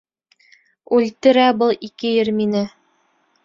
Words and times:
Үлтерә 0.99 1.45
был 1.61 1.77
ике 1.91 2.17
ир 2.23 2.35
мине! 2.41 2.67